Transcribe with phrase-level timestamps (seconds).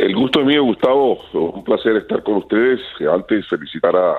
[0.00, 1.20] El gusto es mío, Gustavo.
[1.34, 2.80] Un placer estar con ustedes.
[3.12, 4.12] Antes, felicitar a,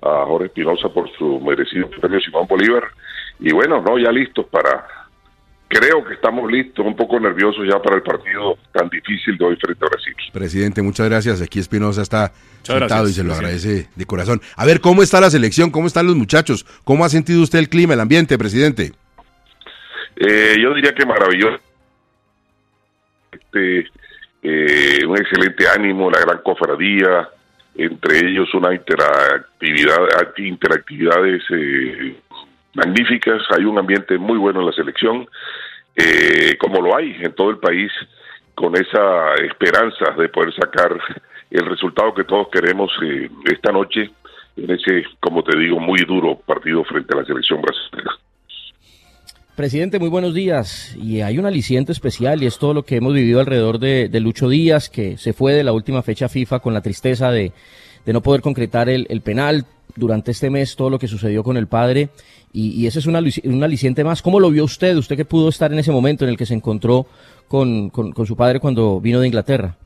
[0.00, 2.84] a Jorge Espinosa por su merecido premio Simón Bolívar.
[3.40, 4.86] Y bueno, no, ya listos para.
[5.66, 9.56] Creo que estamos listos, un poco nerviosos ya para el partido tan difícil de hoy
[9.56, 10.14] frente a Brasil.
[10.32, 11.42] Presidente, muchas gracias.
[11.42, 13.46] Aquí Espinosa está Muchas sentado gracias, y se lo presidente.
[13.46, 14.40] agradece de corazón.
[14.54, 15.70] A ver, ¿cómo está la selección?
[15.70, 16.64] ¿Cómo están los muchachos?
[16.84, 18.92] ¿Cómo ha sentido usted el clima, el ambiente, presidente?
[20.14, 21.58] Eh, yo diría que maravilloso.
[23.32, 23.86] Este,
[24.42, 27.28] eh, un excelente ánimo, la gran cofradía,
[27.74, 29.98] entre ellos una interactividad,
[30.36, 32.16] interactividades eh,
[32.74, 33.42] magníficas.
[33.56, 35.28] Hay un ambiente muy bueno en la selección,
[35.96, 37.92] eh, como lo hay en todo el país,
[38.54, 40.98] con esa esperanza de poder sacar
[41.50, 44.10] el resultado que todos queremos eh, esta noche
[44.56, 48.10] en ese, como te digo, muy duro partido frente a la selección brasileña.
[49.56, 50.96] Presidente, muy buenos días.
[50.96, 54.20] Y hay un aliciente especial y es todo lo que hemos vivido alrededor de, de
[54.20, 57.52] Lucho Díaz, que se fue de la última fecha FIFA con la tristeza de,
[58.06, 61.66] de no poder concretar el, penal durante este mes, todo lo que sucedió con el
[61.66, 62.08] padre.
[62.54, 64.22] Y, ese es un, alici- un aliciente más.
[64.22, 64.96] ¿Cómo lo vio usted?
[64.96, 67.06] Usted que pudo estar en ese momento en el que se encontró
[67.46, 69.76] con, con, con su padre cuando vino de Inglaterra.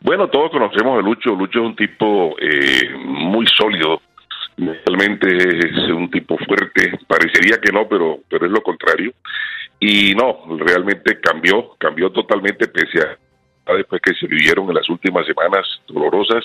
[0.00, 1.30] Bueno, todos conocemos a Lucho.
[1.36, 4.00] Lucho es un tipo eh, muy sólido.
[4.56, 6.98] Realmente es un tipo fuerte.
[7.06, 9.12] Parecería que no, pero, pero es lo contrario.
[9.80, 13.00] Y no, realmente cambió, cambió totalmente pese
[13.66, 16.44] a después que se vivieron en las últimas semanas dolorosas.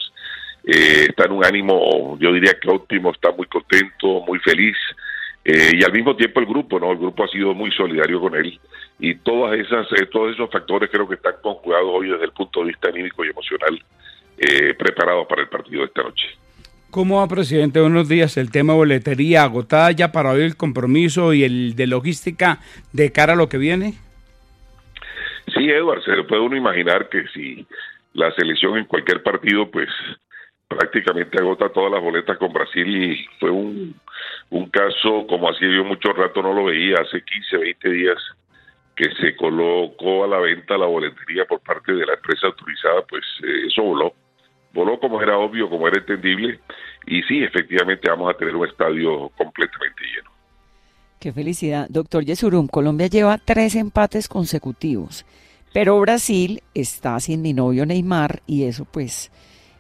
[0.66, 4.76] Eh, está en un ánimo, yo diría que óptimo, está muy contento, muy feliz.
[5.46, 6.92] Eh, y al mismo tiempo el grupo, ¿no?
[6.92, 8.60] El grupo ha sido muy solidario con él
[9.00, 12.60] y todas esas, eh, todos esos factores creo que están conjugados hoy desde el punto
[12.60, 13.82] de vista anímico y emocional,
[14.38, 16.28] eh, preparados para el partido de esta noche.
[16.92, 17.80] ¿Cómo va, presidente?
[17.80, 18.36] Buenos días.
[18.38, 22.58] El tema boletería agotada ya para hoy el compromiso y el de logística
[22.94, 23.94] de cara a lo que viene.
[25.54, 27.68] Sí, Edward, se puede uno imaginar que si
[28.14, 29.88] la selección en cualquier partido, pues
[30.68, 33.94] prácticamente agota todas las boletas con Brasil y fue un,
[34.50, 38.18] un caso como así yo mucho rato no lo veía, hace 15, 20 días
[38.96, 43.24] que se colocó a la venta la boletería por parte de la empresa autorizada, pues
[43.44, 44.14] eh, eso voló.
[44.74, 46.60] Voló como era obvio, como era entendible,
[47.08, 50.30] y sí, efectivamente vamos a tener un estadio completamente lleno.
[51.20, 51.88] Qué felicidad.
[51.90, 55.26] Doctor Yesurum, Colombia lleva tres empates consecutivos,
[55.74, 59.32] pero Brasil está sin mi novio Neymar y eso pues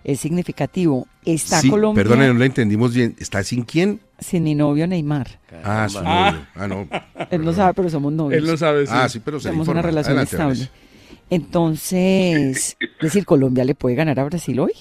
[0.04, 1.08] es significativo.
[1.26, 3.16] Está Sí, Colombia perdone, no le entendimos bien.
[3.20, 4.00] ¿Está sin quién?
[4.20, 5.40] sin mi novio Neymar.
[5.64, 6.32] Ah, su Ah.
[6.32, 6.48] novio.
[6.56, 6.88] Ah, no.
[7.32, 8.42] Él no sabe, pero somos novios.
[8.44, 8.92] Él no sabe si...
[8.94, 9.80] Ah, sí, pero se Tenemos informa.
[9.80, 10.89] una relación Adelante, estable.
[11.29, 14.73] Entonces, es decir, Colombia le puede ganar a Brasil hoy.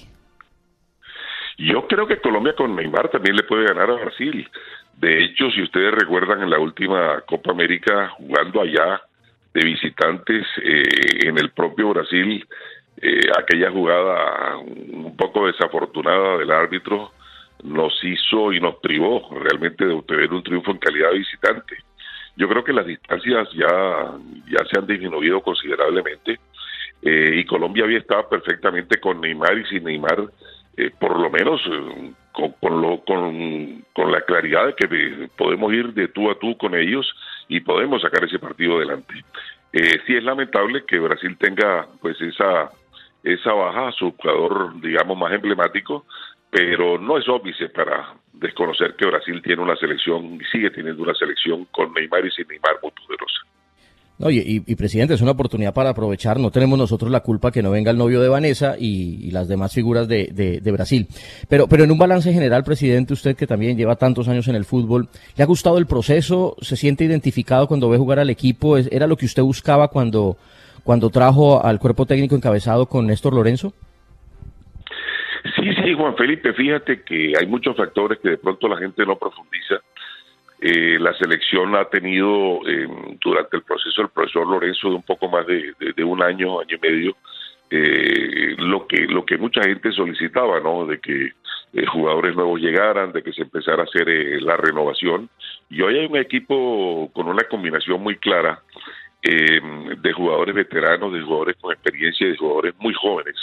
[1.58, 4.48] Yo creo que Colombia con Neymar también le puede ganar a Brasil.
[4.96, 9.02] De hecho, si ustedes recuerdan en la última Copa América, jugando allá
[9.52, 12.46] de visitantes eh, en el propio Brasil,
[13.00, 17.12] eh, aquella jugada un poco desafortunada del árbitro
[17.62, 21.76] nos hizo y nos privó realmente de obtener un triunfo en calidad de visitante.
[22.38, 24.12] Yo creo que las distancias ya,
[24.46, 26.38] ya se han disminuido considerablemente
[27.02, 30.28] eh, y Colombia había estado perfectamente con Neymar y sin Neymar,
[30.76, 32.12] eh, por lo menos eh,
[32.60, 36.56] con, lo, con, con la claridad de que eh, podemos ir de tú a tú
[36.56, 37.12] con ellos
[37.48, 39.14] y podemos sacar ese partido adelante.
[39.72, 42.70] Sí es lamentable que Brasil tenga pues esa
[43.24, 46.06] esa baja su jugador digamos más emblemático,
[46.50, 51.14] pero no es óbice para desconocer que Brasil tiene una selección y sigue teniendo una
[51.14, 53.38] selección con Neymar y sin Neymar muy poderosa.
[54.20, 56.40] No, y, presidente, es una oportunidad para aprovechar.
[56.40, 59.46] No tenemos nosotros la culpa que no venga el novio de Vanessa y, y las
[59.46, 61.06] demás figuras de, de- de Brasil.
[61.48, 64.64] Pero, pero en un balance general, presidente, usted que también lleva tantos años en el
[64.64, 66.56] fútbol, ¿le ha gustado el proceso?
[66.60, 68.76] ¿Se siente identificado cuando ve jugar al equipo?
[68.76, 70.36] ¿Es- ¿Era lo que usted buscaba cuando,
[70.82, 73.72] cuando trajo al cuerpo técnico encabezado con Néstor Lorenzo?
[75.88, 79.76] Sí, Juan Felipe, fíjate que hay muchos factores que de pronto la gente no profundiza.
[80.60, 82.86] Eh, la selección ha tenido eh,
[83.24, 86.78] durante el proceso del profesor Lorenzo de un poco más de, un año, año y
[86.78, 87.16] medio,
[87.70, 90.84] eh, lo que lo que mucha gente solicitaba, ¿no?
[90.84, 91.32] De que
[91.72, 95.30] eh, jugadores nuevos llegaran, de que se empezara a hacer eh, la renovación.
[95.70, 98.60] Y hoy hay un equipo con una combinación muy clara
[99.22, 99.60] eh,
[100.00, 103.36] de jugadores veteranos, de jugadores con experiencia, de jugadores muy jóvenes,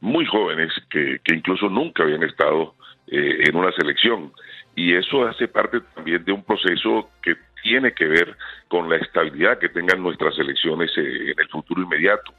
[0.00, 2.74] muy jóvenes que, que incluso nunca habían estado
[3.06, 4.32] eh, en una selección.
[4.74, 8.36] Y eso hace parte también de un proceso que tiene que ver
[8.68, 12.32] con la estabilidad que tengan nuestras selecciones eh, en el futuro inmediato.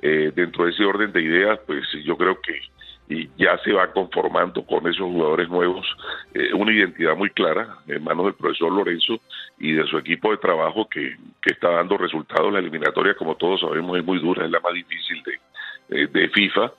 [0.00, 2.60] dentro de ese orden de ideas, pues yo creo que
[3.08, 5.86] y ya se va conformando con esos jugadores nuevos
[6.32, 9.20] eh, una identidad muy clara en manos del profesor Lorenzo
[9.58, 12.52] y de su equipo de trabajo que, que está dando resultados.
[12.52, 16.28] La eliminatoria, como todos sabemos, es muy dura, es la más difícil de, eh, de
[16.30, 16.72] FIFA.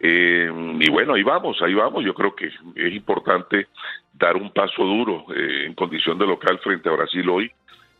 [0.00, 0.50] Eh,
[0.80, 2.04] y bueno, ahí vamos, ahí vamos.
[2.04, 3.68] Yo creo que es importante
[4.12, 7.50] dar un paso duro en condición de local frente a Brasil hoy.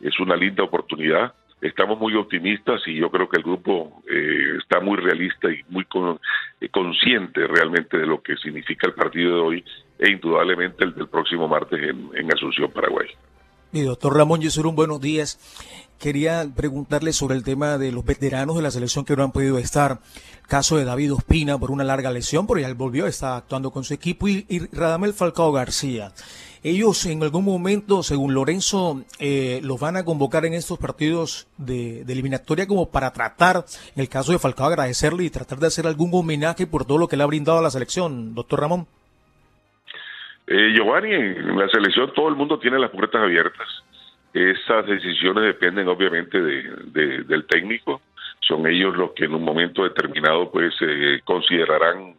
[0.01, 4.79] Es una linda oportunidad estamos muy optimistas y yo creo que el grupo eh, está
[4.79, 5.85] muy realista y muy
[6.61, 9.65] eh, consciente realmente de lo que significa el partido de hoy
[9.97, 13.07] e indudablemente el del próximo martes en, Asunción, Paraguay.
[13.71, 15.37] Mi doctor Ramón Yesurún, buenos días.
[15.99, 19.59] Quería preguntarle sobre el tema de los veteranos de la selección que no han podido
[19.59, 19.99] estar.
[20.47, 23.93] Caso de David Ospina por una larga lesión, porque ya volvió, está actuando con su
[23.93, 26.13] equipo, y, Radamel Falcao García.
[26.63, 32.01] Ellos en algún momento, según Lorenzo, eh, los van a convocar en estos partidos de,
[32.01, 36.09] eliminatoria como para tratar, en el caso de Falcao, agradecerle y tratar de hacer algún
[36.11, 38.87] homenaje por todo lo que le ha brindado a la selección, doctor Ramón.
[40.51, 43.67] Eh, Giovanni, en la selección todo el mundo tiene las puertas abiertas.
[44.33, 48.01] Esas decisiones dependen obviamente de, del técnico.
[48.41, 52.15] Son ellos los que en un momento determinado pues eh, considerarán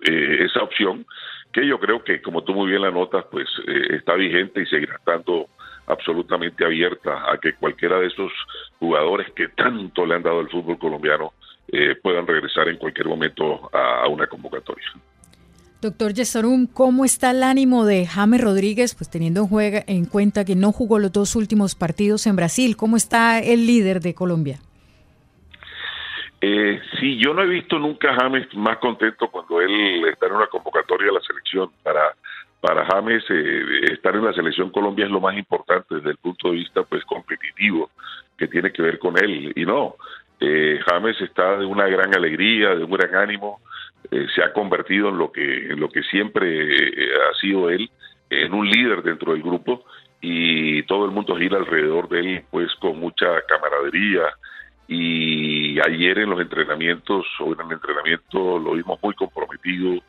[0.00, 1.06] eh, esa opción
[1.52, 4.66] que yo creo que, como tú muy bien la notas, pues eh, está vigente y
[4.66, 5.46] seguirá estando
[5.86, 8.32] absolutamente abierta a que cualquiera de esos
[8.78, 11.32] jugadores que tanto le han dado al fútbol colombiano
[11.68, 14.86] eh, puedan regresar en cualquier momento a, una convocatoria.
[15.80, 20.44] Doctor Yesarum, ¿cómo está el ánimo de James Rodríguez, pues teniendo en, juega, en cuenta
[20.44, 22.76] que no jugó los dos últimos partidos en Brasil?
[22.76, 24.58] ¿Cómo está el líder de Colombia?
[26.40, 30.48] Eh, sí, yo no he visto nunca James más contento cuando él está en una
[30.48, 31.70] convocatoria de la selección.
[31.84, 32.12] Para,
[32.60, 36.50] para James eh, estar en la selección Colombia es lo más importante desde el punto
[36.50, 37.90] de vista pues competitivo
[38.36, 39.52] que tiene que ver con él.
[39.54, 39.94] Y no,
[40.40, 43.60] eh, James está de una gran alegría, de un gran ánimo,
[44.10, 46.66] eh, se ha convertido en lo que, en lo que siempre
[47.30, 47.90] ha sido él,
[48.30, 49.84] en un líder dentro del grupo
[50.20, 54.22] y todo el mundo gira alrededor de él pues con mucha camaradería
[54.88, 60.02] y ayer en los entrenamientos o en el entrenamiento lo vimos muy comprometido,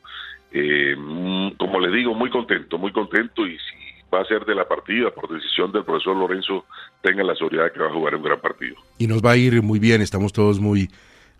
[0.51, 3.75] eh, mm, como les digo, muy contento, muy contento y si
[4.11, 6.65] va a ser de la partida por decisión del profesor Lorenzo,
[7.01, 8.75] tenga la seguridad que va a jugar un gran partido.
[8.97, 10.89] Y nos va a ir muy bien, estamos todos muy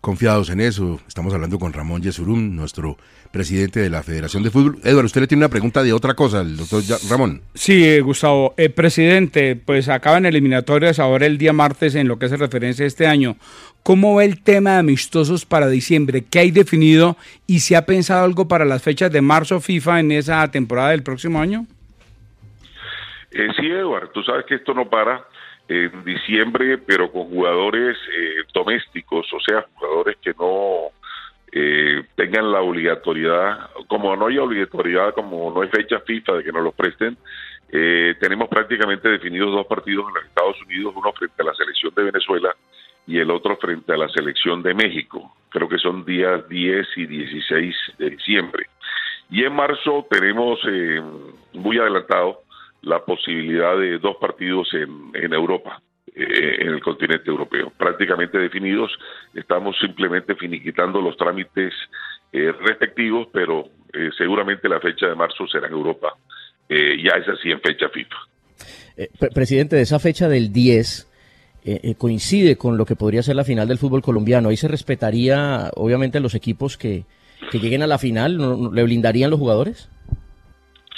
[0.00, 1.00] confiados en eso.
[1.06, 2.96] Estamos hablando con Ramón Yesurum, nuestro
[3.30, 4.78] presidente de la Federación de Fútbol.
[4.82, 7.42] Eduardo, usted le tiene una pregunta de otra cosa al doctor Ramón.
[7.54, 8.54] Sí, eh, Gustavo.
[8.56, 12.88] Eh, presidente, pues acaban eliminatorias ahora el día martes en lo que hace referencia a
[12.88, 13.36] este año.
[13.82, 16.24] ¿Cómo ve el tema de amistosos para diciembre?
[16.28, 17.16] ¿Qué hay definido
[17.46, 21.02] y se ha pensado algo para las fechas de marzo FIFA en esa temporada del
[21.02, 21.66] próximo año?
[23.30, 25.24] Eh, sí, Eduardo, tú sabes que esto no para
[25.70, 30.88] en diciembre, pero con jugadores eh, domésticos, o sea, jugadores que no
[31.52, 36.50] eh, tengan la obligatoriedad, como no hay obligatoriedad, como no hay fecha FIFA de que
[36.50, 37.16] nos los presten,
[37.70, 41.94] eh, tenemos prácticamente definidos dos partidos en los Estados Unidos, uno frente a la selección
[41.94, 42.56] de Venezuela
[43.06, 45.36] y el otro frente a la selección de México.
[45.50, 48.66] Creo que son días 10 y 16 de diciembre.
[49.30, 50.58] Y en marzo tenemos
[51.52, 52.42] muy adelantado
[52.82, 55.82] la posibilidad de dos partidos en, en Europa,
[56.14, 58.90] eh, en el continente europeo, prácticamente definidos.
[59.34, 61.72] Estamos simplemente finiquitando los trámites
[62.32, 66.14] eh, respectivos, pero eh, seguramente la fecha de marzo será en Europa.
[66.68, 68.16] ya es así en fecha FIFA.
[69.34, 71.06] presidente, de esa fecha del 10,
[71.98, 74.48] coincide con lo que podría ser la final del fútbol colombiano.
[74.48, 77.04] Ahí se respetaría, obviamente, los equipos que,
[77.50, 79.90] que lleguen a la final, ¿le blindarían los jugadores?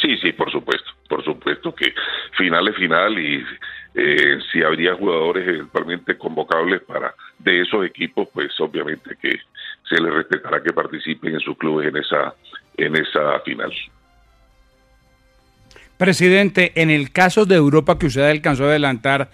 [0.01, 0.33] Sí, sí,
[1.63, 1.95] supuesto que
[2.37, 3.45] final es final y
[3.95, 9.39] eh, si habría jugadores eventualmente convocables para de esos equipos, pues obviamente que
[9.89, 12.35] se les respetará que participen en sus clubes en esa
[12.77, 13.73] en esa final.
[15.99, 19.31] Presidente, en el caso de Europa que usted alcanzó a adelantar,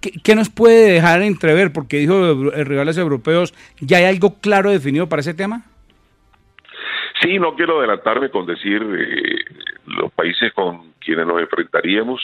[0.00, 1.72] ¿qué, ¿qué, nos puede dejar entrever?
[1.72, 2.34] Porque dijo
[2.64, 5.66] rivales europeos, ¿ya hay algo claro definido para ese tema?
[7.20, 9.39] Sí, no quiero adelantarme con decir eh,
[9.96, 12.20] los países con quienes nos enfrentaríamos,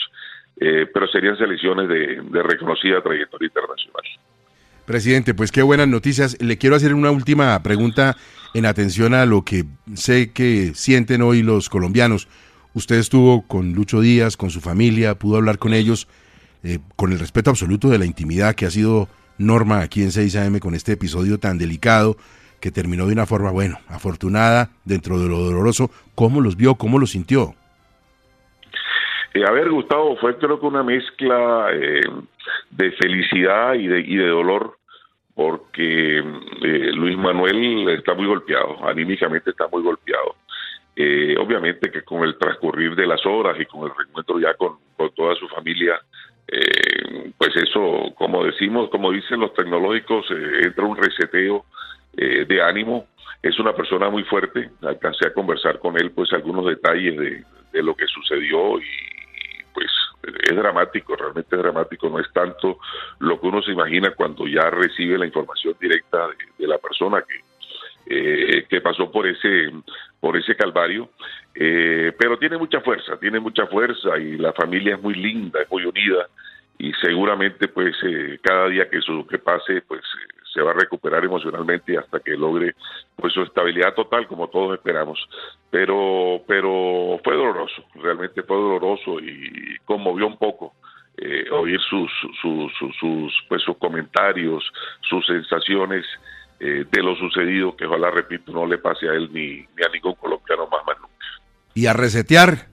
[0.59, 4.03] eh, pero serían selecciones de, reconocida trayectoria internacional.
[4.85, 6.41] Presidente, pues qué buenas noticias.
[6.41, 8.15] Le quiero hacer una última pregunta
[8.53, 12.27] en atención a lo que sé que sienten hoy los colombianos.
[12.73, 16.07] Usted estuvo con Lucho Díaz, con su familia, pudo hablar con ellos
[16.63, 20.35] eh, con el respeto absoluto de la intimidad que ha sido Norma aquí en 6
[20.37, 22.17] AM con este episodio tan delicado
[22.59, 25.89] que terminó de una forma, bueno, afortunada dentro de lo doloroso.
[26.15, 26.75] ¿Cómo los vio?
[26.75, 27.53] ¿Cómo los sintió?
[29.37, 32.01] Eh, a ver, Gustavo, fue creo que una mezcla eh,
[32.71, 34.77] de felicidad y de, y de dolor,
[35.35, 40.35] porque eh, Luis Manuel está muy golpeado, anímicamente está muy golpeado.
[41.39, 44.77] obviamente que con el transcurrir de las horas y con el reencuentro ya con,
[45.15, 45.93] toda su familia,
[47.37, 50.25] pues eso, como decimos, como dicen los tecnológicos,
[50.63, 51.65] entra un reseteo
[52.17, 53.07] de ánimo.
[53.43, 57.95] Es una persona muy fuerte, alcancé a conversar con él pues algunos detalles de, lo
[57.95, 58.85] que sucedió y,
[59.71, 59.87] pues
[60.49, 62.79] es dramático, realmente dramático, no es tanto
[63.19, 67.35] lo que uno se imagina cuando ya recibe la información directa de, la persona que,
[68.07, 69.71] eh, que pasó por ese,
[70.19, 71.11] por ese calvario,
[71.53, 75.69] eh, pero tiene mucha fuerza, tiene mucha fuerza y la familia es muy linda, es
[75.69, 76.27] muy unida
[76.79, 80.01] y seguramente pues eh, cada día que, su, que pase pues
[80.53, 82.75] se va a recuperar emocionalmente hasta que logre
[83.15, 85.19] pues su estabilidad total como todos esperamos.
[85.69, 90.73] Pero pero fue doloroso realmente fue doloroso y conmovió un poco
[91.17, 94.63] eh, oír sus sus, sus pues sus comentarios
[95.01, 96.05] sus sensaciones
[96.59, 99.89] eh, de lo sucedido que ojalá repito no le pase a él ni, ni a
[99.91, 101.25] ningún colombiano más más nunca.
[101.73, 102.66] Y a resetear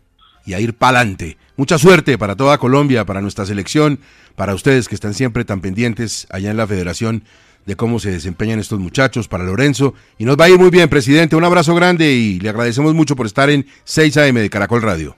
[0.46, 3.98] y a ir pa'lante mucha suerte para toda Colombia para nuestra selección
[4.36, 7.22] para ustedes que están siempre tan pendientes allá en la Federación
[7.66, 9.94] de cómo se desempeñan estos muchachos, para Lorenzo.
[10.18, 11.36] Y nos va a ir muy bien, presidente.
[11.36, 15.16] Un abrazo grande y le agradecemos mucho por estar en 6 AM de Caracol Radio.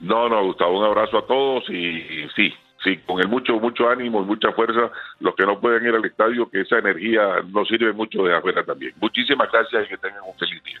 [0.00, 4.22] No, no, Gustavo, un abrazo a todos y, sí, sí, con el mucho, mucho ánimo
[4.22, 7.22] y mucha fuerza, los que no pueden ir al estadio, que esa energía
[7.52, 8.92] nos sirve mucho de afuera también.
[9.00, 10.80] Muchísimas gracias y que tengan un feliz día.